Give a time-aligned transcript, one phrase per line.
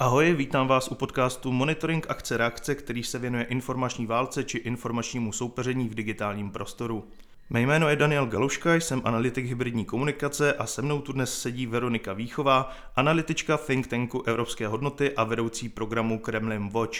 [0.00, 5.32] Ahoj, vítám vás u podcastu Monitoring akce reakce, který se věnuje informační válce či informačnímu
[5.32, 7.08] soupeření v digitálním prostoru.
[7.50, 11.66] Mé jméno je Daniel Galuška, jsem analytik hybridní komunikace a se mnou tu dnes sedí
[11.66, 16.98] Veronika Výchová, analytička think tanku Evropské hodnoty a vedoucí programu Kremlin Watch.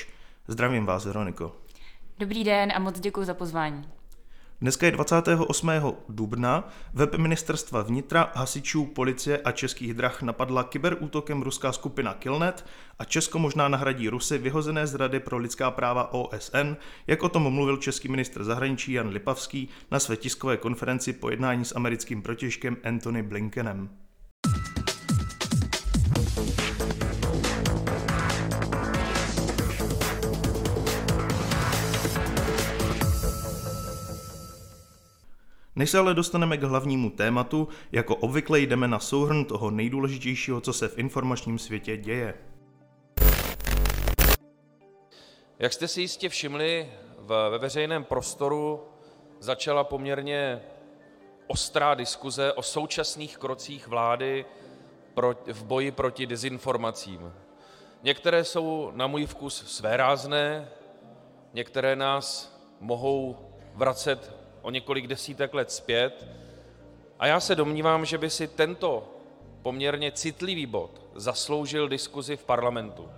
[0.48, 1.56] Zdravím vás, Veroniko.
[2.18, 3.97] Dobrý den a moc děkuji za pozvání.
[4.60, 5.70] Dneska je 28.
[6.08, 6.68] dubna.
[6.94, 12.66] Web ministerstva vnitra, hasičů, policie a českých drah napadla kyberútokem ruská skupina Killnet
[12.98, 17.52] a Česko možná nahradí Rusy vyhozené z Rady pro lidská práva OSN, jak o tom
[17.52, 22.76] mluvil český ministr zahraničí Jan Lipavský na své tiskové konferenci po jednání s americkým protěžkem
[22.84, 24.07] Anthony Blinkenem.
[35.78, 40.72] Než se ale dostaneme k hlavnímu tématu, jako obvykle jdeme na souhrn toho nejdůležitějšího, co
[40.72, 42.34] se v informačním světě děje.
[45.58, 48.80] Jak jste si jistě všimli, ve veřejném prostoru
[49.40, 50.62] začala poměrně
[51.46, 54.44] ostrá diskuze o současných krocích vlády
[55.52, 57.32] v boji proti dezinformacím.
[58.02, 60.68] Některé jsou na můj vkus svérázné,
[61.52, 63.36] některé nás mohou
[63.74, 64.37] vracet
[64.68, 66.26] o několik desítek let zpět,
[67.18, 69.08] a já se domnívám, že by si tento
[69.62, 73.08] poměrně citlivý bod zasloužil diskuzi v parlamentu.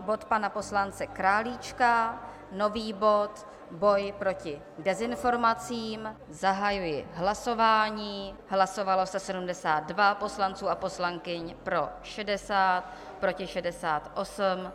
[0.00, 6.16] Bod pana poslance Králíčka, nový bod Boj proti dezinformacím.
[6.30, 8.34] Zahajuji hlasování.
[8.46, 12.84] Hlasovalo se 72 poslanců a poslankyň, pro 60,
[13.20, 14.72] proti 68.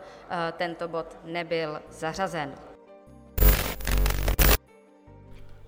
[0.52, 2.73] Tento bod nebyl zařazen.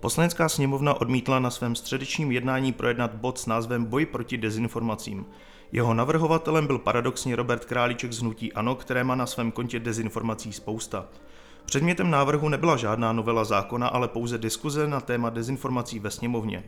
[0.06, 5.26] Poslanecká sněmovna odmítla na svém středečním jednání projednat bod s názvem Boj proti dezinformacím.
[5.72, 10.52] Jeho navrhovatelem byl paradoxně Robert Králíček z Hnutí Ano, které má na svém kontě dezinformací
[10.52, 11.06] spousta.
[11.64, 16.64] Předmětem návrhu nebyla žádná novela zákona, ale pouze diskuze na téma dezinformací ve sněmovně.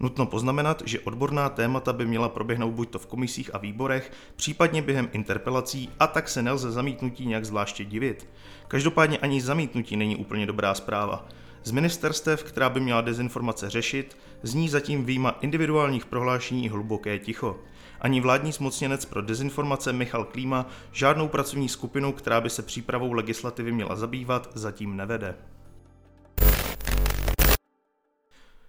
[0.00, 4.82] Nutno poznamenat, že odborná témata by měla proběhnout buď to v komisích a výborech, případně
[4.82, 8.28] během interpelací a tak se nelze zamítnutí nějak zvláště divit.
[8.68, 11.28] Každopádně ani zamítnutí není úplně dobrá zpráva.
[11.64, 17.60] Z ministerstev, která by měla dezinformace řešit, zní zatím výjima individuálních prohlášení hluboké ticho.
[18.00, 23.72] Ani vládní zmocněnec pro dezinformace Michal Klíma žádnou pracovní skupinu, která by se přípravou legislativy
[23.72, 25.34] měla zabývat, zatím nevede.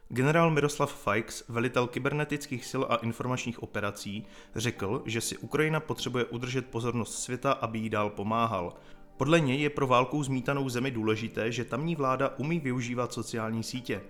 [0.09, 6.65] Generál Miroslav Fajks, velitel kybernetických sil a informačních operací, řekl, že si Ukrajina potřebuje udržet
[6.65, 8.73] pozornost světa, aby jí dál pomáhal.
[9.18, 14.01] Podle něj je pro válkou zmítanou zemi důležité, že tamní vláda umí využívat sociální sítě.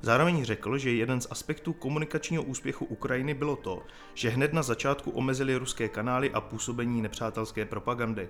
[0.00, 3.82] Zároveň řekl, že jeden z aspektů komunikačního úspěchu Ukrajiny bylo to,
[4.14, 8.28] že hned na začátku omezili ruské kanály a působení nepřátelské propagandy.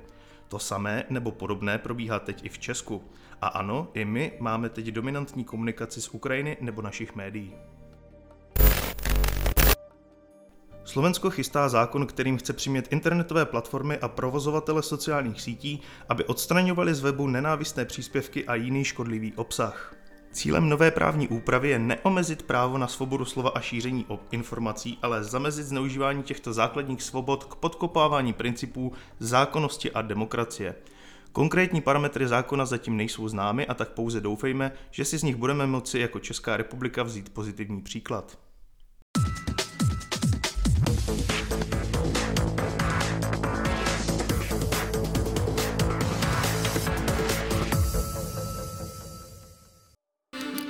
[0.48, 3.04] To samé nebo podobné probíhá teď i v Česku.
[3.40, 7.54] A ano, i my máme teď dominantní komunikaci z Ukrajiny nebo našich médií.
[10.88, 17.00] Slovensko chystá zákon, kterým chce přimět internetové platformy a provozovatele sociálních sítí, aby odstraňovali z
[17.00, 19.94] webu nenávistné příspěvky a jiný škodlivý obsah.
[20.32, 25.66] Cílem nové právní úpravy je neomezit právo na svobodu slova a šíření informací, ale zamezit
[25.66, 30.74] zneužívání těchto základních svobod k podkopávání principů zákonnosti a demokracie.
[31.32, 35.66] Konkrétní parametry zákona zatím nejsou známy a tak pouze doufejme, že si z nich budeme
[35.66, 38.47] moci jako Česká republika vzít pozitivní příklad.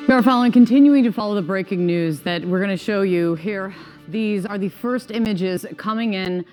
[0.09, 3.35] We are following, continuing to follow the breaking news that we're going to show you
[3.35, 3.75] here.
[4.09, 6.47] These are the first images coming in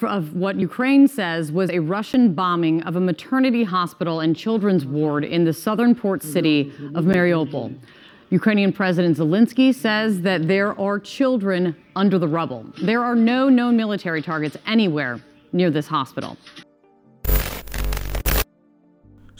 [0.00, 5.24] of what Ukraine says was a Russian bombing of a maternity hospital and children's ward
[5.26, 7.78] in the southern port city of Mariupol.
[8.30, 12.64] Ukrainian President Zelensky says that there are children under the rubble.
[12.80, 15.20] There are no known military targets anywhere
[15.52, 16.38] near this hospital.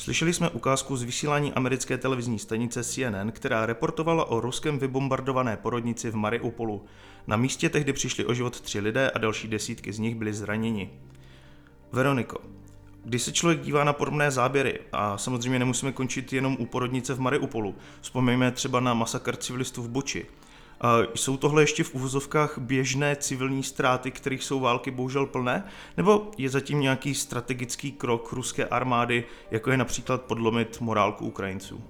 [0.06, 6.11] Slyšeli jsme ukázku z vysílání americké televizní stanice CNN, která reportovala o ruském vybombardované porodnici
[6.11, 6.85] v Mariupolu.
[7.26, 10.91] Na místě tehdy přišli o život tři lidé a další desítky z nich byli zraněni.
[11.93, 12.41] Veroniko,
[13.05, 17.20] když se člověk dívá na podobné záběry, a samozřejmě nemusíme končit jenom u porodnice v
[17.20, 20.26] Mariupolu, vzpomeňme třeba na masakr civilistů v Buči,
[21.14, 25.64] jsou tohle ještě v uvozovkách běžné civilní ztráty, kterých jsou války bohužel plné?
[25.96, 31.84] Nebo je zatím nějaký strategický krok ruské armády, jako je například podlomit morálku Ukrajinců?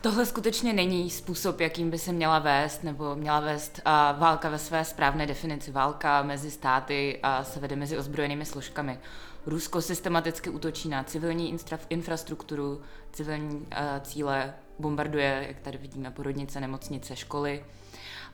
[0.00, 3.80] Tohle skutečně není způsob, jakým by se měla vést, nebo měla vést
[4.18, 5.70] válka ve své správné definici.
[5.70, 8.98] Válka mezi státy a se vede mezi ozbrojenými složkami.
[9.46, 12.80] Rusko systematicky útočí na civilní infra- infrastrukturu,
[13.12, 13.66] civilní uh,
[14.02, 17.64] cíle, bombarduje, jak tady vidíme, porodnice, nemocnice, školy.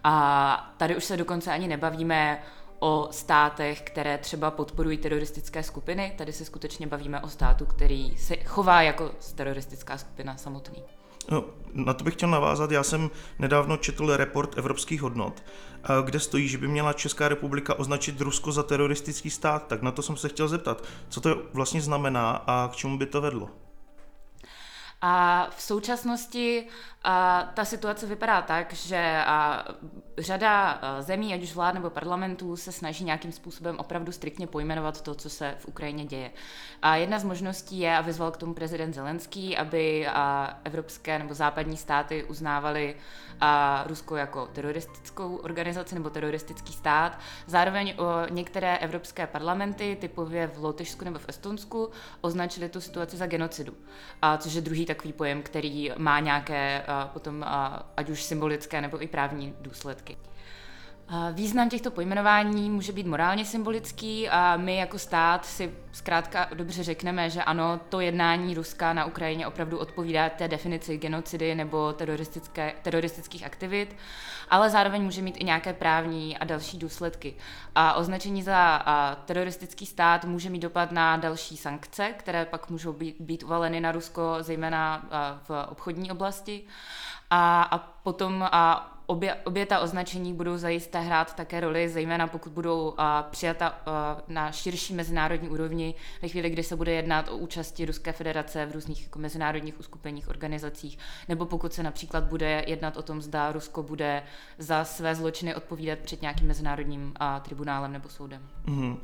[0.04, 2.42] A tady už se dokonce ani nebavíme
[2.78, 6.14] o státech, které třeba podporují teroristické skupiny.
[6.19, 10.82] Tady se skutečně bavíme o státu, který se chová jako teroristická skupina samotný.
[11.31, 12.70] No, na to bych chtěl navázat.
[12.70, 15.42] Já jsem nedávno četl report evropských hodnot,
[16.04, 19.66] kde stojí, že by měla Česká republika označit Rusko za teroristický stát.
[19.66, 23.06] Tak na to jsem se chtěl zeptat, co to vlastně znamená a k čemu by
[23.06, 23.48] to vedlo.
[25.02, 26.67] A v současnosti
[27.05, 29.64] a, ta situace vypadá tak, že a,
[30.19, 35.14] řada zemí, ať už vlád nebo parlamentů, se snaží nějakým způsobem opravdu striktně pojmenovat to,
[35.14, 36.31] co se v Ukrajině děje.
[36.82, 41.35] A jedna z možností je, a vyzval k tomu prezident Zelenský, aby a, evropské nebo
[41.35, 42.97] západní státy uznávaly
[43.87, 47.19] Rusko jako teroristickou organizaci nebo teroristický stát.
[47.47, 53.26] Zároveň o některé evropské parlamenty, typově v Lotyšsku nebo v Estonsku, označili tu situaci za
[53.26, 53.75] genocidu,
[54.23, 56.82] a, což je druhý takový pojem, který má nějaké
[57.12, 57.44] potom
[57.96, 60.16] ať už symbolické nebo i právní důsledky.
[61.32, 67.30] Význam těchto pojmenování může být morálně symbolický a my jako stát si zkrátka dobře řekneme,
[67.30, 73.46] že ano, to jednání Ruska na Ukrajině opravdu odpovídá té definici genocidy nebo teroristické, teroristických
[73.46, 73.96] aktivit,
[74.50, 77.34] ale zároveň může mít i nějaké právní a další důsledky.
[77.74, 78.82] A označení za
[79.24, 83.92] teroristický stát může mít dopad na další sankce, které pak můžou být, být uvaleny na
[83.92, 85.02] Rusko, zejména
[85.48, 86.62] v obchodní oblasti.
[87.30, 92.52] A, a potom a obě, obě ta označení budou zajisté hrát také roli, zejména pokud
[92.52, 92.94] budou uh,
[93.30, 98.12] přijata uh, na širší mezinárodní úrovni, ve chvíli, kdy se bude jednat o účasti Ruské
[98.12, 100.98] federace v různých jako mezinárodních uskupeních, organizacích,
[101.28, 104.22] nebo pokud se například bude jednat o tom, zda Rusko bude
[104.58, 108.48] za své zločiny odpovídat před nějakým mezinárodním uh, tribunálem nebo soudem.
[108.66, 108.96] Mm-hmm.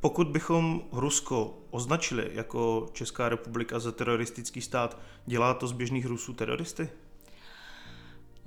[0.00, 6.34] Pokud bychom Rusko označili jako Česká republika za teroristický stát, dělá to z běžných Rusů
[6.34, 6.88] teroristy?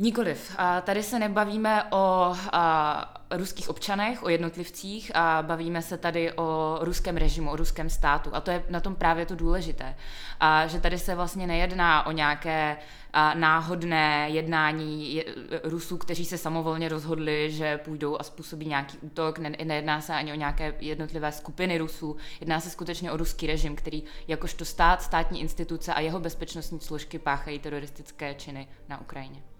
[0.01, 0.55] Nikoliv.
[0.57, 6.79] A tady se nebavíme o a, ruských občanech, o jednotlivcích a bavíme se tady o
[6.81, 8.29] ruském režimu, o ruském státu.
[8.33, 9.95] A to je na tom právě to důležité.
[10.39, 12.77] A že tady se vlastně nejedná o nějaké
[13.13, 15.25] a, náhodné jednání je,
[15.63, 19.39] Rusů, kteří se samovolně rozhodli, že půjdou a způsobí nějaký útok.
[19.39, 22.17] Ne, nejedná se ani o nějaké jednotlivé skupiny Rusů.
[22.39, 27.19] Jedná se skutečně o ruský režim, který jakožto stát, státní instituce a jeho bezpečnostní složky
[27.19, 29.50] páchají teroristické činy na Ukrajině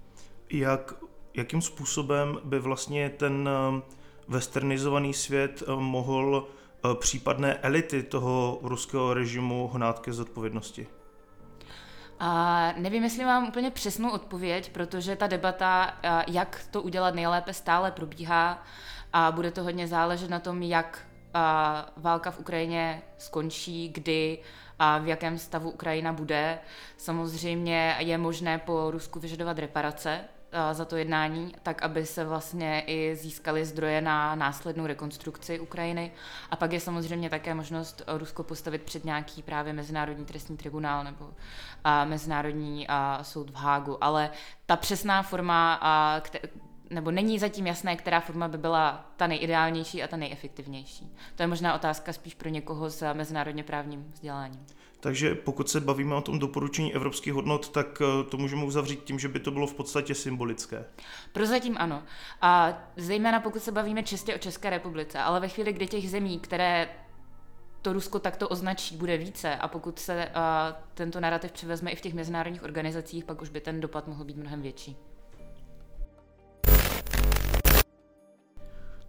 [0.53, 0.93] jak,
[1.33, 3.81] jakým způsobem by vlastně ten eh,
[4.27, 10.87] westernizovaný svět eh, mohl eh, případné elity toho ruského režimu hnát ke zodpovědnosti?
[12.19, 15.93] A nevím, jestli mám úplně přesnou odpověď, protože ta debata,
[16.27, 18.63] jak to udělat nejlépe, stále probíhá
[19.13, 21.07] a bude to hodně záležet na tom, jak
[21.97, 24.39] válka v Ukrajině skončí, kdy
[24.83, 26.59] a v jakém stavu Ukrajina bude.
[26.97, 30.19] Samozřejmě je možné po Rusku vyžadovat reparace,
[30.71, 36.11] za to jednání, tak aby se vlastně i získaly zdroje na následnou rekonstrukci Ukrajiny.
[36.51, 41.33] A pak je samozřejmě také možnost Rusko postavit před nějaký právě Mezinárodní trestní tribunál nebo
[41.83, 42.87] a Mezinárodní
[43.21, 44.03] soud v Hágu.
[44.03, 44.29] Ale
[44.65, 45.81] ta přesná forma,
[46.89, 51.15] nebo není zatím jasné, která forma by byla ta nejideálnější a ta nejefektivnější.
[51.35, 54.65] To je možná otázka spíš pro někoho s mezinárodně právním vzděláním.
[55.01, 59.19] Takže pokud se bavíme o tom doporučení evropských hodnot, tak eh, to můžeme uzavřít tím,
[59.19, 60.85] že by to bylo v podstatě symbolické.
[61.33, 62.03] Prozatím ano.
[62.41, 66.39] A zejména pokud se bavíme čistě o České republice, ale ve chvíli, kdy těch zemí,
[66.39, 66.89] které
[67.81, 70.31] to Rusko takto označí, bude více a pokud se uh,
[70.93, 74.37] tento narrativ převezme i v těch mezinárodních organizacích, pak už by ten dopad mohl být
[74.37, 74.97] mnohem větší.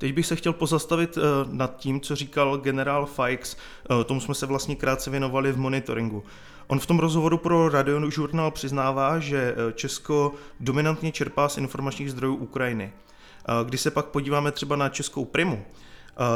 [0.03, 3.57] Teď bych se chtěl pozastavit uh, nad tím, co říkal generál Fikes.
[3.91, 6.25] Uh, tomu jsme se vlastně krátce věnovali v monitoringu.
[6.67, 12.11] On v tom rozhovoru pro Radio Žurnal přiznává, že uh, Česko dominantně čerpá z informačních
[12.11, 12.93] zdrojů Ukrajiny.
[13.65, 15.65] Když se pak podíváme třeba na českou primu,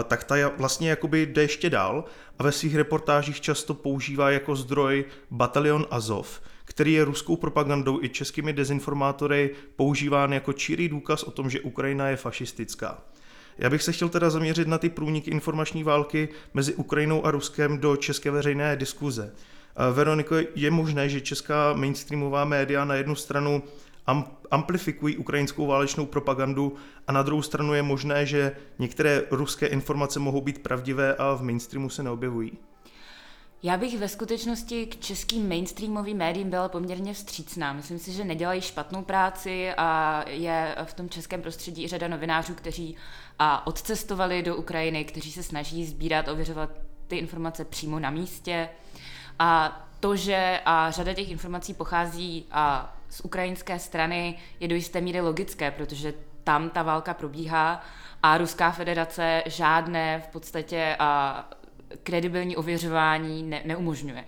[0.05, 2.05] tak ta vlastně jakoby jde ještě dál
[2.39, 8.09] a ve svých reportážích často používá jako zdroj batalion Azov, který je ruskou propagandou i
[8.09, 13.03] českými dezinformátory používán jako čirý důkaz o tom, že Ukrajina je fašistická.
[13.59, 17.79] Já bych se chtěl teda zaměřit na ty průniky informační války mezi Ukrajinou a Ruskem
[17.79, 19.33] do české veřejné diskuze.
[19.93, 23.63] Veroniko, je možné, že česká mainstreamová média na jednu stranu
[24.51, 26.75] amplifikují ukrajinskou válečnou propagandu
[27.07, 31.43] a na druhou stranu je možné, že některé ruské informace mohou být pravdivé a v
[31.43, 32.53] mainstreamu se neobjevují?
[33.63, 37.73] Já bych ve skutečnosti k českým mainstreamovým médiím byla poměrně vstřícná.
[37.73, 42.97] Myslím si, že nedělají špatnou práci a je v tom českém prostředí řada novinářů, kteří
[43.39, 46.71] a odcestovali do Ukrajiny, kteří se snaží sbírat, ověřovat
[47.07, 48.69] ty informace přímo na místě.
[49.39, 55.01] A to, že a řada těch informací pochází a z ukrajinské strany, je do jisté
[55.01, 57.83] míry logické, protože tam ta válka probíhá
[58.23, 61.51] a Ruská federace žádné v podstatě a
[62.03, 64.25] kredibilní ověřování ne, neumožňuje.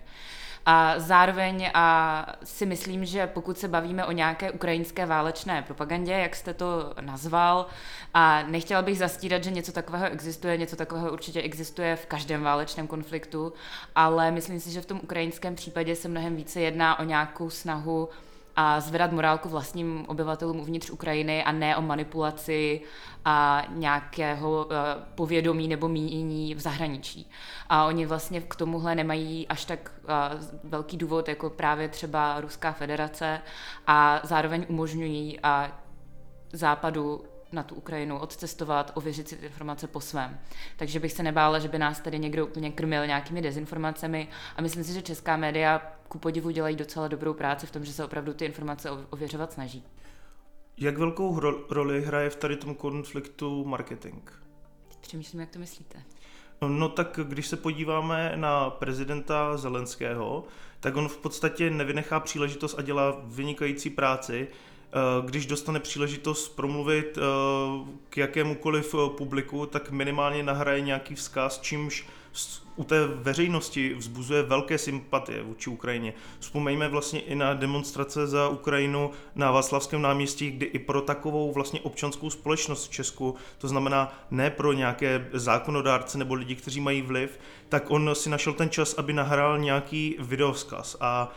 [0.70, 6.36] A zároveň a si myslím, že pokud se bavíme o nějaké ukrajinské válečné propagandě, jak
[6.36, 7.66] jste to nazval,
[8.14, 12.86] a nechtěla bych zastírat, že něco takového existuje, něco takového určitě existuje v každém válečném
[12.86, 13.52] konfliktu,
[13.94, 18.08] ale myslím si, že v tom ukrajinském případě se mnohem více jedná o nějakou snahu
[18.60, 22.80] a zvedat morálku vlastním obyvatelům uvnitř Ukrajiny a ne o manipulaci
[23.24, 24.72] a nějakého uh,
[25.14, 27.30] povědomí nebo mínění v zahraničí.
[27.68, 30.10] A oni vlastně k tomuhle nemají až tak uh,
[30.64, 33.40] velký důvod, jako právě třeba Ruská federace
[33.86, 35.50] a zároveň umožňují uh,
[36.52, 40.38] západu na tu Ukrajinu odcestovat, ověřit si ty informace po svém.
[40.76, 44.84] Takže bych se nebála, že by nás tady někdo úplně krmil nějakými dezinformacemi a myslím
[44.84, 48.34] si, že česká média ku podivu dělají docela dobrou práci v tom, že se opravdu
[48.34, 49.84] ty informace ověřovat snaží.
[50.76, 51.40] Jak velkou
[51.70, 54.30] roli hraje v tady tom konfliktu marketing?
[55.00, 56.02] Přemýšlím, jak to myslíte.
[56.68, 60.44] No tak když se podíváme na prezidenta Zelenského,
[60.80, 64.48] tak on v podstatě nevynechá příležitost a dělá vynikající práci,
[65.24, 67.20] když dostane příležitost promluvit eh,
[68.08, 72.06] k jakémukoliv eh, publiku, tak minimálně nahraje nějaký vzkaz, čímž
[72.76, 76.14] u té veřejnosti vzbuzuje velké sympatie vůči Ukrajině.
[76.38, 81.80] Vzpomeňme vlastně i na demonstrace za Ukrajinu na Václavském náměstí, kdy i pro takovou vlastně
[81.80, 87.38] občanskou společnost v Česku, to znamená ne pro nějaké zákonodárce nebo lidi, kteří mají vliv,
[87.68, 91.32] tak on si našel ten čas, aby nahrál nějaký videovzkaz a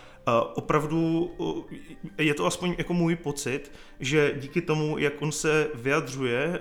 [0.53, 1.31] opravdu
[2.17, 6.59] je to aspoň jako můj pocit, že díky tomu, jak on se vyjadřuje e,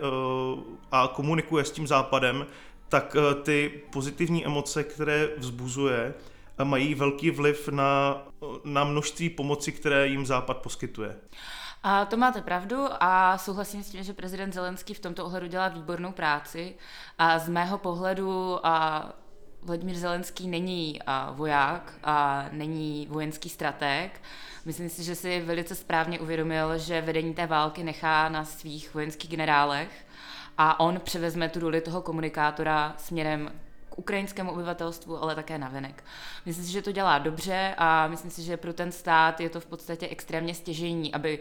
[0.93, 2.47] a komunikuje s tím západem,
[2.91, 6.15] tak e, ty pozitivní emoce, které vzbuzuje,
[6.65, 8.23] mají velký vliv na,
[8.65, 11.17] na množství pomoci, které jim Západ poskytuje.
[11.83, 15.69] A to máte pravdu a souhlasím s tím, že prezident Zelenský v tomto ohledu dělá
[15.69, 16.75] výbornou práci.
[17.19, 19.07] A z mého pohledu a
[19.63, 24.21] Vladimír Zelenský není a, voják a není vojenský strateg.
[24.65, 29.31] Myslím si, že si velice správně uvědomil, že vedení té války nechá na svých vojenských
[29.31, 30.07] generálech
[30.63, 33.53] a on převezme tu roli toho komunikátora směrem
[33.89, 36.05] k ukrajinskému obyvatelstvu, ale také na venek.
[36.47, 39.61] Myslím si, že to dělá dobře a myslím si, že pro ten stát je to
[39.61, 41.39] v podstatě extrémně stěžení, aby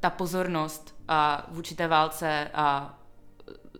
[0.00, 2.98] ta pozornost a, vůči té válce a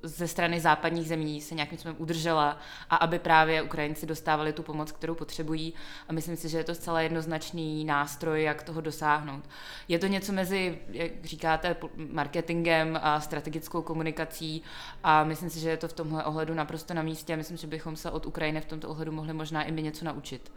[0.03, 2.59] ze strany západních zemí se nějakým způsobem udržela
[2.91, 5.75] a aby právě Ukrajinci dostávali tu pomoc, kterou potřebují.
[6.09, 9.45] A myslím si, že je to zcela jednoznačný nástroj, jak toho dosáhnout.
[9.89, 11.77] Je to něco mezi, jak říkáte,
[12.13, 14.63] marketingem a strategickou komunikací
[15.03, 17.67] a myslím si, že je to v tomhle ohledu naprosto na místě a myslím, že
[17.67, 20.53] bychom se od Ukrajiny v tomto ohledu mohli možná i my něco naučit.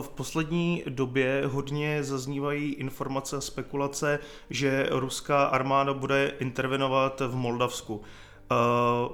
[0.00, 4.18] V poslední době hodně zaznívají informace a spekulace,
[4.50, 8.02] že ruská armáda bude intervenovat v Moldavsku.
[8.52, 9.08] Eh,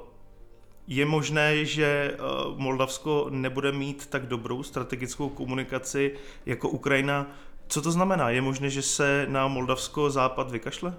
[0.87, 2.19] je možné, že eh,
[2.57, 6.14] Moldavsko nebude mít tak dobrou strategickou komunikaci
[6.47, 7.26] jako Ukrajina.
[7.69, 8.31] Co to znamená?
[8.31, 10.95] Je možné, že se na Moldavsko západ vykašle?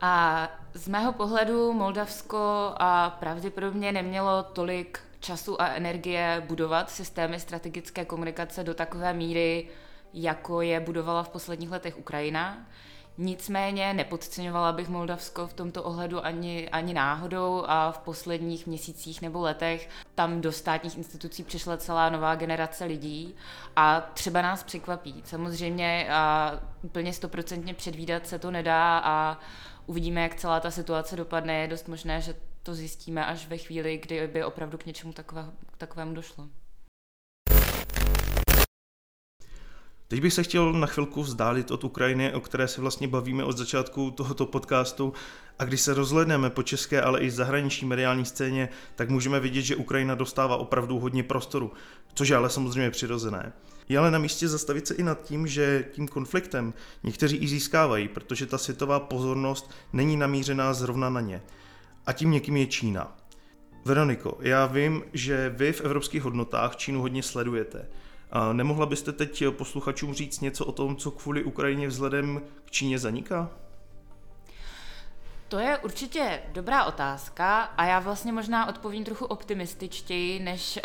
[0.00, 8.04] A z mého pohledu Moldavsko a pravděpodobně nemělo tolik času a energie budovat systémy strategické
[8.04, 9.68] komunikace do takové míry,
[10.14, 12.66] jako je budovala v posledních letech Ukrajina.
[13.20, 19.40] Nicméně nepodceňovala bych Moldavsko v tomto ohledu ani, ani náhodou a v posledních měsících nebo
[19.40, 23.34] letech tam do státních institucí přišla celá nová generace lidí
[23.76, 25.22] a třeba nás překvapí.
[25.24, 29.38] Samozřejmě a úplně stoprocentně předvídat se to nedá a
[29.86, 31.54] uvidíme, jak celá ta situace dopadne.
[31.54, 35.14] Je dost možné, že to zjistíme až ve chvíli, kdy by opravdu k něčemu
[35.78, 36.48] takovému došlo.
[40.08, 43.58] Teď bych se chtěl na chvilku vzdálit od Ukrajiny, o které se vlastně bavíme od
[43.58, 45.12] začátku tohoto podcastu.
[45.58, 49.76] A když se rozhledneme po české, ale i zahraniční mediální scéně, tak můžeme vidět, že
[49.76, 51.72] Ukrajina dostává opravdu hodně prostoru,
[52.14, 53.52] což je ale samozřejmě přirozené.
[53.88, 58.08] Je ale na místě zastavit se i nad tím, že tím konfliktem někteří i získávají,
[58.08, 61.42] protože ta světová pozornost není namířená zrovna na ně.
[62.06, 63.16] A tím někým je Čína.
[63.84, 67.88] Veroniko, já vím, že vy v evropských hodnotách Čínu hodně sledujete.
[68.30, 72.98] A nemohla byste teď posluchačům říct něco o tom, co kvůli Ukrajině vzhledem k Číně
[72.98, 73.50] zaniká?
[75.48, 80.78] To je určitě dobrá otázka a já vlastně možná odpovím trochu optimističtěji, než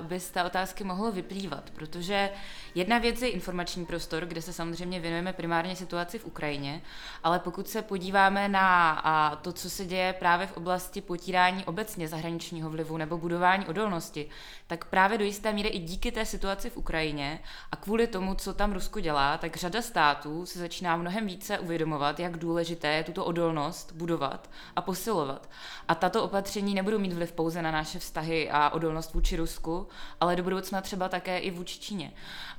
[0.00, 2.30] by z té otázky mohlo vyplývat, protože
[2.74, 6.82] jedna věc je informační prostor, kde se samozřejmě věnujeme primárně situaci v Ukrajině,
[7.24, 12.70] ale pokud se podíváme na to, co se děje právě v oblasti potírání obecně zahraničního
[12.70, 14.28] vlivu nebo budování odolnosti,
[14.66, 17.40] tak právě do jisté míry i díky té situaci v Ukrajině
[17.72, 22.20] a kvůli tomu, co tam Rusko dělá, tak řada států se začíná mnohem více uvědomovat,
[22.20, 25.50] jak důležité je tuto odolnost budovat a posilovat.
[25.88, 29.88] A tato opatření nebudou mít vliv pouze na naše vztahy a odolnost vůči Rusku,
[30.20, 32.12] ale do budoucna třeba také i vůči Číně.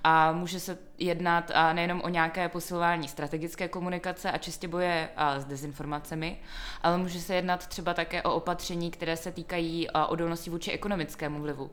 [0.03, 6.39] A může se jednat nejenom o nějaké posilování strategické komunikace a čistě boje s dezinformacemi,
[6.83, 11.71] ale může se jednat třeba také o opatření, které se týkají odolnosti vůči ekonomickému vlivu.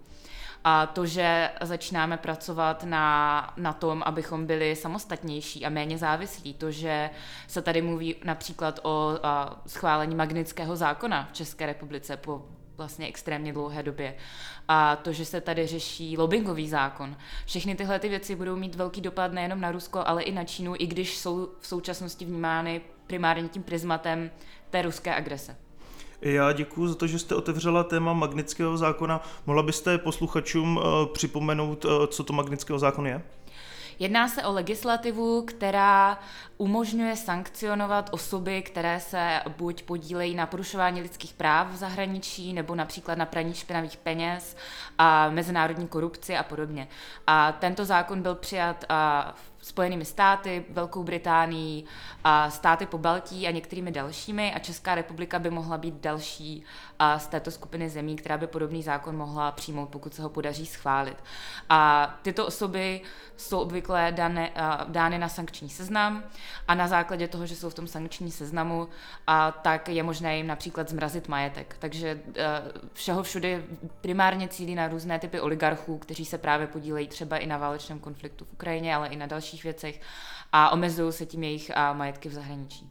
[0.65, 6.71] A to, že začínáme pracovat na, na tom, abychom byli samostatnější a méně závislí, to,
[6.71, 7.11] že
[7.47, 12.47] se tady mluví například o a, schválení magnického zákona v České republice po
[12.79, 14.15] vlastně extrémně dlouhé době.
[14.69, 17.17] A to, že se tady řeší lobbyingový zákon.
[17.47, 20.75] Všechny tyhle ty věci budou mít velký dopad nejenom na Rusko, ale i na Čínu,
[20.79, 24.31] i když jsou v současnosti vnímány primárně tím prismatem
[24.71, 25.57] té ruské agrese.
[26.21, 29.23] Já děkuji za to, že jste otevřela téma magnického zákona.
[29.47, 33.23] Mohla byste posluchačům eh, připomenout, eh, co to magnického zákon je?
[33.99, 36.19] Jedná se o legislativu, která
[36.57, 43.19] umožňuje sankcionovat osoby, které se buď podílejí na porušování lidských práv v zahraničí, nebo například
[43.19, 44.57] na praní špinavých peněz
[44.99, 46.89] a mezinárodní korupci a podobně.
[47.27, 48.85] A tento zákon byl přijat
[49.58, 51.85] v Spojenými státy, Velkou Británií,
[52.25, 56.65] a státy po Baltí a některými dalšími a Česká republika by mohla být další
[57.17, 61.17] z této skupiny zemí, která by podobný zákon mohla přijmout, pokud se ho podaří schválit.
[61.69, 63.01] A tyto osoby
[63.37, 64.53] jsou obvykle dány,
[64.89, 66.25] dány na sankční seznam
[66.69, 68.89] a na základě toho, že jsou v tom sankční seznamu,
[69.27, 71.77] a tak je možné jim například zmrazit majetek.
[71.79, 72.21] Takže
[72.93, 73.63] všeho všude
[74.01, 78.45] primárně cílí na různé typy oligarchů, kteří se právě podílejí třeba i na válečném konfliktu
[78.45, 80.01] v Ukrajině, ale i na dalších věcech
[80.53, 82.87] a omezují se tím jejich majetky v zahraničí.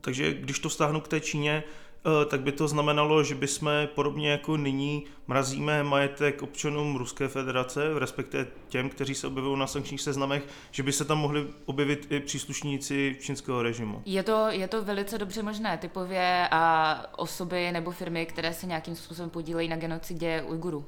[0.00, 1.64] Takže když to stáhnu k té Číně,
[2.08, 7.98] Eh, tak by to znamenalo, že bychom podobně jako nyní mrazíme majetek občanům Ruské federace,
[7.98, 12.20] respektive těm, kteří se objevují na sankčních seznamech, že by se tam mohli objevit i
[12.20, 14.02] příslušníci čínského režimu.
[14.04, 18.96] Je to, je to velice dobře možné, typově a osoby nebo firmy, které se nějakým
[18.96, 20.86] způsobem podílejí na genocidě Ujgurů.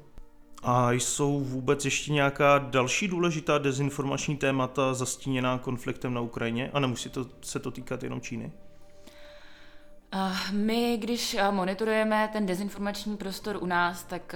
[0.62, 6.70] A jsou vůbec ještě nějaká další důležitá dezinformační témata zastíněná konfliktem na Ukrajině?
[6.72, 8.52] A nemusí to, se to týkat jenom Číny?
[10.52, 14.34] My, když monitorujeme ten dezinformační prostor u nás, tak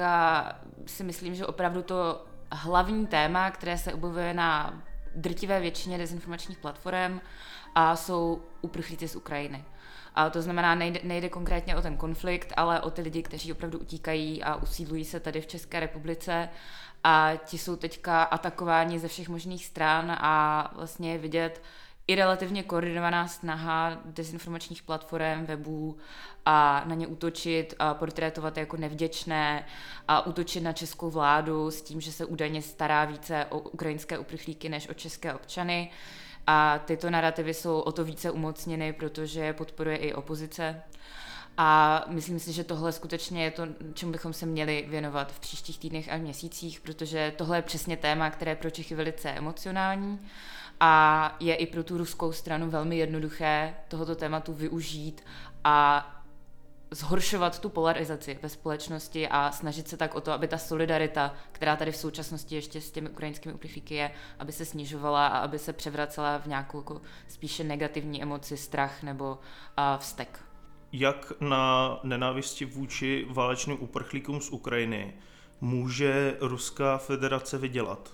[0.86, 4.82] si myslím, že opravdu to hlavní téma, které se objevuje na
[5.16, 7.20] drtivé většině dezinformačních platform,
[7.74, 9.64] a jsou uprchlíci z Ukrajiny.
[10.14, 13.78] A to znamená, nejde, nejde konkrétně o ten konflikt, ale o ty lidi, kteří opravdu
[13.78, 16.48] utíkají a usídlují se tady v České republice
[17.04, 21.62] a ti jsou teďka atakováni ze všech možných stran a vlastně je vidět,
[22.06, 25.96] i relativně koordinovaná snaha dezinformačních platform, webů
[26.46, 29.66] a na ně útočit a portrétovat jako nevděčné
[30.08, 34.68] a útočit na českou vládu s tím, že se údajně stará více o ukrajinské uprchlíky
[34.68, 35.90] než o české občany.
[36.46, 40.82] A tyto narrativy jsou o to více umocněny, protože podporuje i opozice.
[41.56, 43.62] A myslím si, že tohle skutečně je to,
[43.94, 48.30] čemu bychom se měli věnovat v příštích týdnech a měsících, protože tohle je přesně téma,
[48.30, 50.20] které je pro Čechy velice emocionální
[50.80, 55.24] a je i pro tu ruskou stranu velmi jednoduché tohoto tématu využít
[55.64, 56.10] a
[56.90, 61.76] zhoršovat tu polarizaci ve společnosti a snažit se tak o to, aby ta solidarita, která
[61.76, 65.72] tady v současnosti ještě s těmi ukrajinskými uprchlíky je, aby se snižovala a aby se
[65.72, 70.40] převracela v nějakou jako spíše negativní emoci, strach nebo uh, vztek.
[70.92, 75.14] Jak na nenávisti vůči válečným uprchlíkům z Ukrajiny
[75.60, 78.12] může Ruská federace vydělat?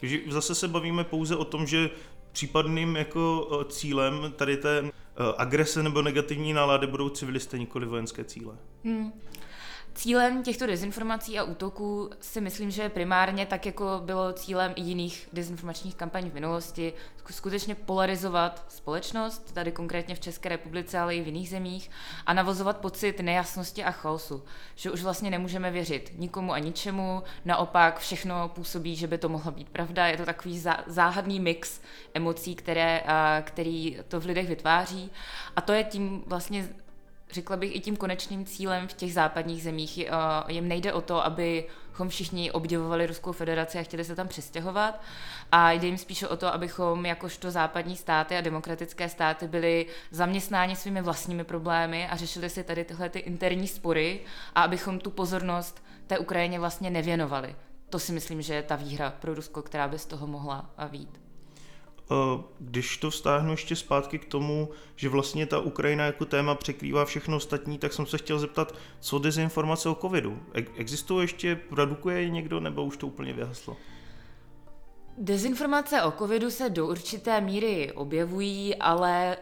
[0.00, 1.90] Takže zase se bavíme pouze o tom, že
[2.32, 4.90] případným jako cílem tady té
[5.36, 8.54] agrese nebo negativní nálady budou civilisté, nikoli vojenské cíle.
[8.84, 9.12] Hmm.
[9.96, 15.28] Cílem těchto dezinformací a útoků si myslím, že primárně tak, jako bylo cílem i jiných
[15.32, 16.92] dezinformačních kampaní v minulosti,
[17.30, 21.90] skutečně polarizovat společnost, tady konkrétně v České republice, ale i v jiných zemích,
[22.26, 27.98] a navozovat pocit nejasnosti a chaosu, že už vlastně nemůžeme věřit nikomu a ničemu, naopak
[27.98, 31.80] všechno působí, že by to mohla být pravda, je to takový záhadný mix
[32.14, 33.02] emocí, které,
[33.42, 35.10] který to v lidech vytváří.
[35.56, 36.68] A to je tím vlastně
[37.30, 39.98] řekla bych i tím konečným cílem v těch západních zemích.
[40.48, 45.00] Jim nejde o to, abychom všichni obdivovali Ruskou federaci a chtěli se tam přestěhovat.
[45.52, 50.76] A jde jim spíše o to, abychom jakožto západní státy a demokratické státy byli zaměstnáni
[50.76, 54.20] svými vlastními problémy a řešili si tady tyhle ty interní spory
[54.54, 57.56] a abychom tu pozornost té Ukrajině vlastně nevěnovali.
[57.90, 61.25] To si myslím, že je ta výhra pro Rusko, která by z toho mohla vít.
[62.10, 67.04] Eh, když to vztáhnu ještě zpátky k tomu, že vlastně ta Ukrajina jako téma překrývá
[67.04, 70.42] všechno ostatní, tak jsem se chtěl zeptat, co dezinformace o covidu?
[70.76, 73.76] Existuje ještě, produkuje někdo, nebo už to úplně vyhaslo?
[75.18, 79.36] Dezinformace o covidu se do určité míry objevují, ale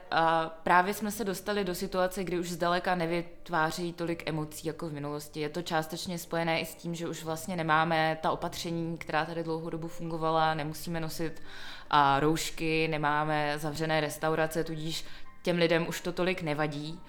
[0.62, 5.40] právě jsme se dostali do situace, kdy už zdaleka nevytváří tolik emocí jako v minulosti.
[5.40, 9.44] Je to částečně spojené i s tím, že už vlastně nemáme ta opatření, která tady
[9.44, 11.42] dlouhou dobu fungovala, nemusíme nosit
[11.90, 15.05] a roušky, nemáme zavřené restaurace, tudíž
[15.42, 17.01] těm lidem už to tolik nevadí.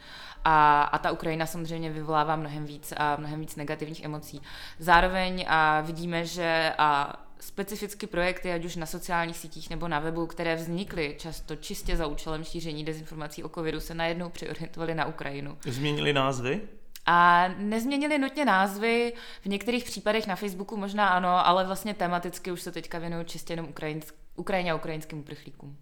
[0.47, 4.41] A, a ta Ukrajina samozřejmě vyvolává mnohem víc a mnohem víc negativních emocí.
[4.79, 10.27] Zároveň a vidíme, že a specificky projekty, ať už na sociálních sítích nebo na webu,
[10.27, 15.57] které vznikly často čistě za účelem šíření dezinformací o covidu, se najednou přiorientovaly na Ukrajinu.
[15.65, 16.61] Změnili názvy?
[17.05, 22.61] A nezměnili nutně názvy, v některých případech na Facebooku možná ano, ale vlastně tematicky už
[22.61, 25.77] se teďka věnují čistě jenom Ukrajinsk, Ukrajině a ukrajinským uprchlíkům.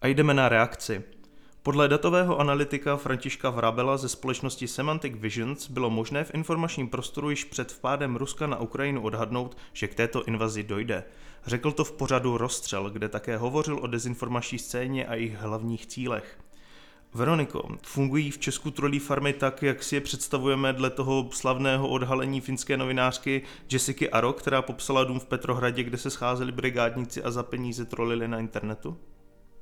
[0.00, 1.17] A jdeme na reakci.
[1.68, 7.44] Podle datového analytika Františka Vrabela ze společnosti Semantic Visions bylo možné v informačním prostoru již
[7.44, 11.04] před vpádem Ruska na Ukrajinu odhadnout, že k této invazi dojde.
[11.46, 16.38] Řekl to v pořadu Rozstřel, kde také hovořil o dezinformační scéně a jejich hlavních cílech.
[17.14, 22.40] Veroniko, fungují v Česku trolí farmy tak, jak si je představujeme dle toho slavného odhalení
[22.40, 27.42] finské novinářky Jessica Aro, která popsala dům v Petrohradě, kde se scházeli brigádníci a za
[27.42, 28.96] peníze trolili na internetu?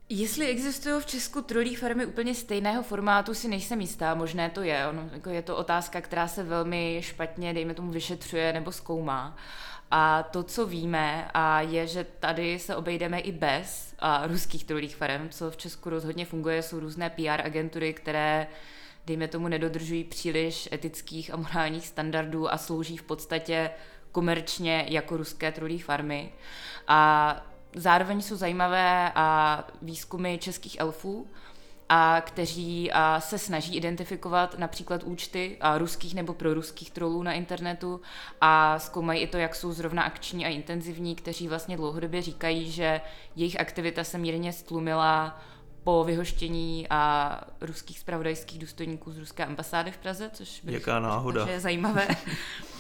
[0.09, 4.87] Jestli existují v Česku trolí farmy úplně stejného formátu, si nejsem jistá, možné to je.
[4.87, 9.37] Ono, jako je to otázka, která se velmi špatně, dejme tomu, vyšetřuje nebo zkoumá.
[9.91, 14.97] A to, co víme, a je, že tady se obejdeme i bez a, ruských trolích
[14.97, 18.47] farem, co v Česku rozhodně funguje, jsou různé PR agentury, které
[19.07, 23.71] dejme tomu, nedodržují příliš etických a morálních standardů a slouží v podstatě
[24.13, 26.33] komerčně jako ruské trolí farmy.
[26.89, 31.27] A Zároveň jsou zajímavé a výzkumy českých elfů,
[31.89, 38.01] a kteří a, se snaží identifikovat například účty a, ruských nebo proruských trolů na internetu
[38.41, 43.01] a zkoumají i to, jak jsou zrovna akční a intenzivní, kteří vlastně dlouhodobě říkají, že
[43.37, 45.41] jejich aktivita se mírně stlumila
[45.85, 51.47] po vyhoštění a ruských spravodajských důstojníků z ruské ambasády v Praze, což Jaká náhoda.
[51.47, 52.09] je zajímavé.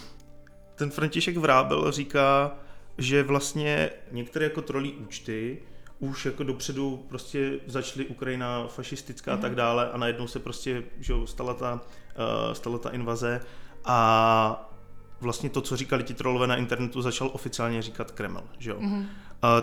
[0.75, 2.57] Ten František Vrábel říká,
[2.99, 5.59] že vlastně některé jako trolí účty
[5.99, 9.39] už jako dopředu prostě začaly Ukrajina fašistická mm-hmm.
[9.39, 9.57] a tak mhm.
[9.57, 13.41] dále a najednou se prostě že stala, ta, uh, stala ta invaze
[13.85, 14.73] a
[15.21, 18.77] vlastně to, co říkali ti trolové na internetu, začal oficiálně říkat Kreml, že jo.
[18.81, 19.01] Mm-hmm.
[19.01, 19.07] Uh,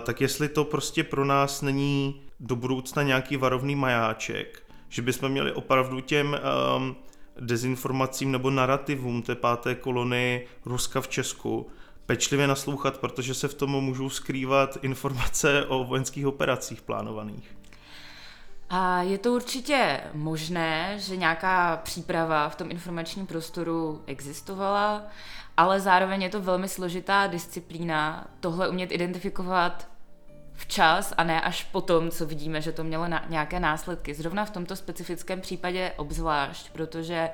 [0.04, 5.52] tak jestli to prostě pro nás není do budoucna nějaký varovný majáček, že bychom měli
[5.52, 6.38] opravdu těm
[6.76, 6.96] um,
[7.40, 11.66] dezinformacím nebo narrativům té páté kolony Ruska v Česku
[12.06, 17.56] pečlivě naslouchat, protože se v tom můžou skrývat informace o vojenských operacích plánovaných.
[18.70, 25.02] A je to určitě možné, že nějaká příprava v tom informačním prostoru existovala,
[25.56, 29.88] ale zároveň je to velmi složitá disciplína tohle umět identifikovat
[30.52, 34.14] včas a ne až potom, co vidíme, že to mělo na nějaké následky.
[34.14, 37.30] Zrovna v tomto specifickém případě obzvlášť, protože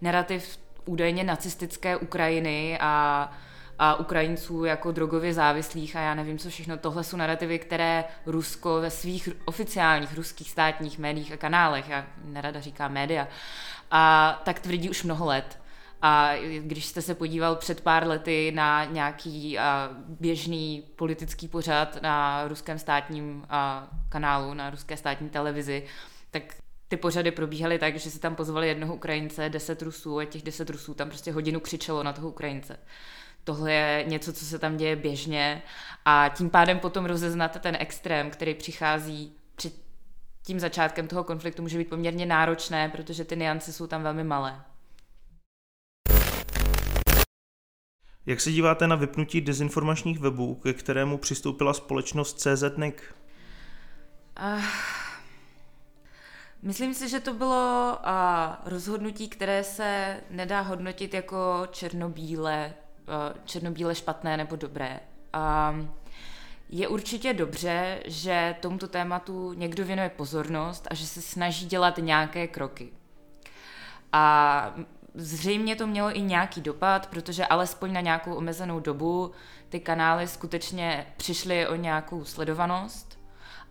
[0.00, 3.32] narrativ údajně nacistické Ukrajiny a
[3.78, 6.76] a Ukrajinců jako drogově závislých a já nevím, co všechno.
[6.76, 12.60] Tohle jsou narrativy, které Rusko ve svých oficiálních ruských státních médiích a kanálech, já nerada
[12.60, 13.28] říkám média,
[13.90, 15.58] a tak tvrdí už mnoho let.
[16.02, 19.58] A když jste se podíval před pár lety na nějaký
[20.08, 23.46] běžný politický pořad na ruském státním
[24.08, 25.84] kanálu, na ruské státní televizi,
[26.30, 26.42] tak
[26.88, 30.70] ty pořady probíhaly tak, že si tam pozvali jednoho Ukrajince, deset Rusů a těch deset
[30.70, 32.78] Rusů tam prostě hodinu křičelo na toho Ukrajince
[33.46, 35.62] tohle je něco, co se tam děje běžně
[36.04, 39.72] a tím pádem potom rozeznat ten extrém, který přichází před
[40.42, 44.62] tím začátkem toho konfliktu může být poměrně náročné, protože ty niance jsou tam velmi malé.
[48.26, 52.96] Jak se díváte na vypnutí dezinformačních webů, ke kterému přistoupila společnost CZNIC?
[54.42, 54.62] Uh,
[56.62, 62.85] Myslím si, že to bylo a, rozhodnutí, které se nedá hodnotit jako černobíle, a,
[63.44, 65.00] černobíle špatné nebo dobré.
[65.32, 65.74] A,
[66.68, 72.46] je určitě dobře, že tomuto tématu někdo věnuje pozornost a že se snaží dělat nějaké
[72.46, 72.88] kroky.
[74.12, 74.74] A
[75.14, 79.32] zřejmě to mělo i nějaký dopad, protože alespoň na nějakou omezenou dobu
[79.68, 83.18] ty kanály skutečně přišly o nějakou sledovanost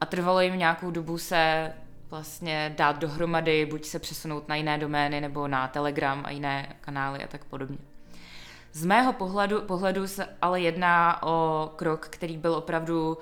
[0.01, 1.73] a trvalo jim nějakou dobu se
[2.09, 7.23] vlastně dát dohromady, buď se přesunout na jiné domény nebo na Telegram a jiné kanály
[7.23, 7.77] a tak podobně.
[8.75, 13.17] Z mého pohledu, pohledu se ale jedná o krok, který byl opravdu,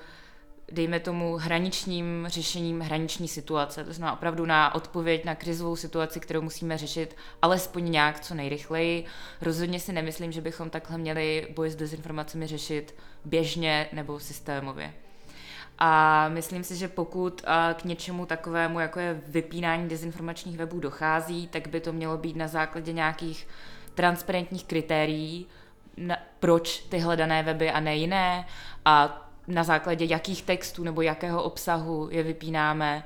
[0.72, 3.84] dejme tomu, hraničním řešením hraniční situace.
[3.84, 9.04] To znamená opravdu na odpověď na krizovou situaci, kterou musíme řešit alespoň nějak co nejrychleji.
[9.40, 14.94] Rozhodně si nemyslím, že bychom takhle měli boj s dezinformacemi řešit běžně nebo systémově.
[15.78, 17.42] A myslím si, že pokud
[17.74, 22.48] k něčemu takovému, jako je vypínání dezinformačních webů, dochází, tak by to mělo být na
[22.48, 23.46] základě nějakých
[23.94, 25.46] transparentních kritérií,
[25.96, 28.46] na, proč ty hledané weby a ne jiné
[28.84, 33.04] a na základě jakých textů nebo jakého obsahu je vypínáme.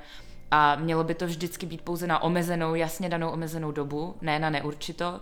[0.51, 4.49] A mělo by to vždycky být pouze na omezenou, jasně danou omezenou dobu, ne na
[4.49, 5.21] neurčito.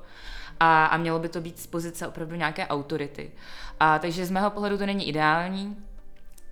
[0.60, 3.32] A, a mělo by to být z pozice opravdu nějaké autority.
[3.80, 5.78] A takže z mého pohledu to není ideální,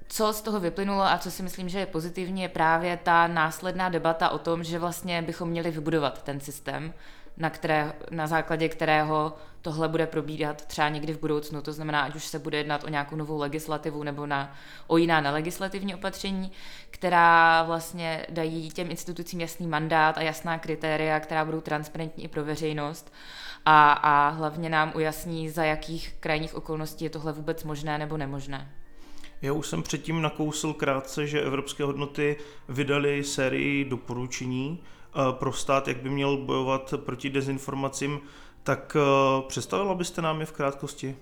[0.08, 3.90] co z toho vyplynulo a co si myslím, že je pozitivní, je právě ta následná
[3.90, 6.94] debata o tom, že vlastně bychom měli vybudovat ten systém,
[7.38, 11.62] na, které, na základě kterého tohle bude probíhat třeba někdy v budoucnu.
[11.62, 14.56] To znamená, ať už se bude jednat o nějakou novou legislativu nebo na,
[14.88, 16.52] o jiná nelegislativní opatření,
[16.90, 22.44] která vlastně dají těm institucím jasný mandát a jasná kritéria, která budou transparentní i pro
[22.44, 23.14] veřejnost
[23.66, 28.72] a, a hlavně nám ujasní, za jakých krajních okolností je tohle vůbec možné nebo nemožné.
[29.42, 32.38] Já už jsem předtím nakousl krátce, že evropské hodnoty
[32.70, 38.20] vydali sérii doporučení eh, pro stát, jak by měl bojovat proti dezinformacím.
[38.64, 41.16] Tak eh, představila byste nám je v krátkosti?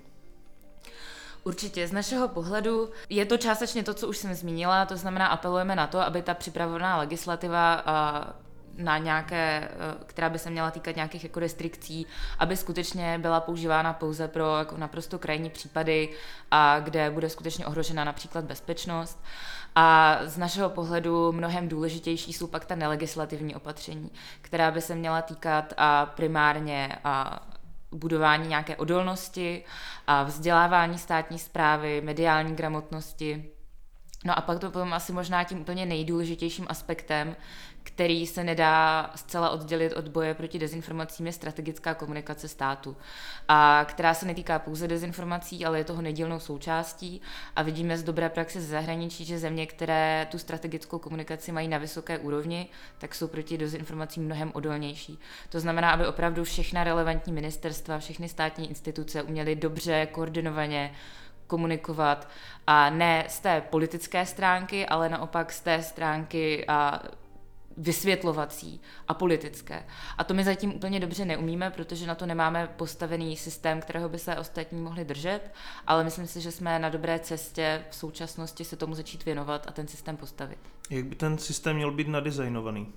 [1.44, 5.76] Určitě, z našeho pohledu je to částečně to, co už jsem zmínila, to znamená apelujeme
[5.76, 8.44] na to, aby ta připravená legislativa eh,
[8.78, 12.06] na nějaké, eh, která by se měla týkat nějakých jako restrikcí,
[12.40, 16.10] aby skutečně byla používána pouze pro jako naprosto krajní případy
[16.52, 19.24] a kde bude skutečně ohrožena například bezpečnost.
[19.76, 25.22] A z našeho pohledu mnohem důležitější jsou pak ta nelegislativní opatření, která by se měla
[25.22, 27.40] týkat a primárně a
[27.92, 29.64] budování nějaké odolnosti,
[30.08, 33.54] a vzdělávání státní zprávy, mediální gramotnosti,
[34.26, 37.36] No a pak to potom asi možná tím úplně nejdůležitějším aspektem,
[37.84, 42.98] který se nedá zcela oddělit od boje proti dezinformacím, je strategická komunikace státu,
[43.48, 47.22] a která se netýká pouze dezinformací, ale je toho nedílnou součástí.
[47.56, 51.78] A vidíme z dobré praxe ze zahraničí, že země, které tu strategickou komunikaci mají na
[51.78, 52.68] vysoké úrovni,
[52.98, 55.20] tak jsou proti dezinformacím mnohem odolnější.
[55.50, 60.92] To znamená, aby opravdu všechna relevantní ministerstva, všechny státní instituce uměly dobře, koordinovaně
[61.48, 62.28] komunikovat
[62.68, 67.04] a ne z té politické stránky, ale naopak z té stránky a
[67.78, 69.86] vysvětlovací a politické.
[70.18, 74.20] A to my zatím úplně dobře neumíme, protože na to nemáme postavený systém, kterého by
[74.20, 75.52] se ostatní mohli držet,
[75.88, 79.72] ale myslím si, že jsme na dobré cestě v současnosti se tomu začít věnovat a
[79.72, 80.58] ten systém postavit.
[80.90, 82.94] Jak by ten systém měl být nadizajnovaný?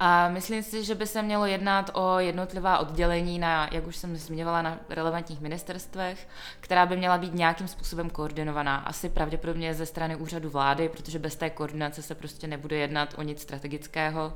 [0.00, 4.16] A myslím si, že by se mělo jednat o jednotlivá oddělení na, jak už jsem
[4.16, 6.28] zmiňovala, na relevantních ministerstvech,
[6.60, 8.76] která by měla být nějakým způsobem koordinovaná.
[8.76, 13.22] Asi pravděpodobně ze strany úřadu vlády, protože bez té koordinace se prostě nebude jednat o
[13.22, 14.32] nic strategického.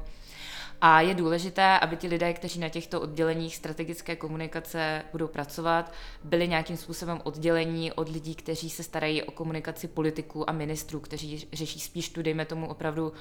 [0.80, 5.92] A je důležité, aby ti lidé, kteří na těchto odděleních strategické komunikace budou pracovat,
[6.24, 11.48] byli nějakým způsobem oddělení od lidí, kteří se starají o komunikaci politiků a ministrů, kteří
[11.52, 13.12] řeší spíš tu, dejme tomu, opravdu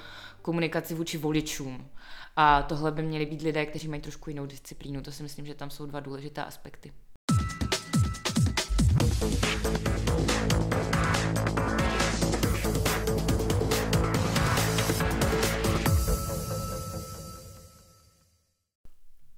[0.41, 1.89] komunikaci vůči voličům.
[2.35, 5.01] A tohle by měli být lidé, kteří mají trošku jinou disciplínu.
[5.01, 6.91] To si myslím, že tam jsou dva důležité aspekty.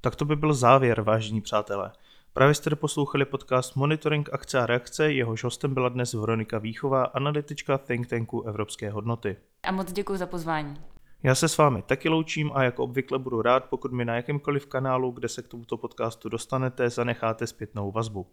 [0.01, 1.91] Tak to by byl závěr, vážení přátelé.
[2.33, 7.77] Právě jste poslouchali podcast Monitoring akce a reakce, jehož hostem byla dnes Veronika Výchová, analytička
[7.77, 9.37] think tanku Evropské hodnoty.
[9.63, 10.81] A moc děkuji za pozvání.
[11.23, 14.65] Já se s vámi taky loučím a jako obvykle budu rád, pokud mi na jakémkoliv
[14.65, 18.27] kanálu, kde se k tomuto podcastu dostanete, zanecháte zpětnou vazbu.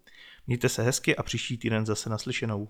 [0.47, 2.69] Mějte se hezky a příští týden zase naslyšenou.